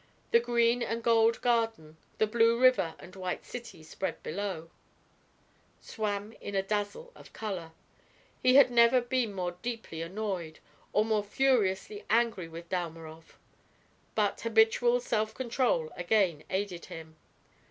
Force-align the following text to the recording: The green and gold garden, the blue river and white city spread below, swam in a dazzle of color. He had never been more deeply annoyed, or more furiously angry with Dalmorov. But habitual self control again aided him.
The 0.31 0.39
green 0.39 0.81
and 0.81 1.03
gold 1.03 1.39
garden, 1.41 1.95
the 2.17 2.25
blue 2.25 2.59
river 2.59 2.95
and 2.97 3.15
white 3.15 3.45
city 3.45 3.83
spread 3.83 4.23
below, 4.23 4.71
swam 5.79 6.33
in 6.41 6.55
a 6.55 6.63
dazzle 6.63 7.11
of 7.13 7.33
color. 7.33 7.71
He 8.41 8.55
had 8.55 8.71
never 8.71 8.99
been 8.99 9.31
more 9.31 9.51
deeply 9.61 10.01
annoyed, 10.01 10.57
or 10.91 11.05
more 11.05 11.23
furiously 11.23 12.03
angry 12.09 12.47
with 12.47 12.67
Dalmorov. 12.67 13.37
But 14.15 14.41
habitual 14.41 15.01
self 15.01 15.35
control 15.35 15.91
again 15.95 16.45
aided 16.49 16.85
him. 16.85 17.15